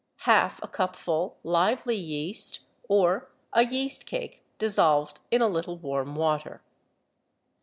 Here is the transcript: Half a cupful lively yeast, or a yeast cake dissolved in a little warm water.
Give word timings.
Half 0.25 0.63
a 0.63 0.67
cupful 0.67 1.37
lively 1.43 1.95
yeast, 1.95 2.61
or 2.89 3.29
a 3.53 3.63
yeast 3.63 4.07
cake 4.07 4.41
dissolved 4.57 5.19
in 5.29 5.43
a 5.43 5.47
little 5.47 5.77
warm 5.77 6.15
water. 6.15 6.63